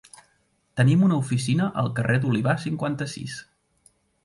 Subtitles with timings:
[0.79, 3.39] Tenim una oficina al carrer de l'Olivar, cinquanta-sis.